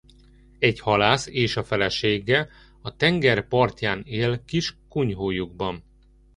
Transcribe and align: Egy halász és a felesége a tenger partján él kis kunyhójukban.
Egy 0.59 0.79
halász 0.79 1.27
és 1.27 1.57
a 1.57 1.63
felesége 1.63 2.49
a 2.81 2.95
tenger 2.95 3.47
partján 3.47 4.03
él 4.05 4.43
kis 4.45 4.77
kunyhójukban. 4.89 5.83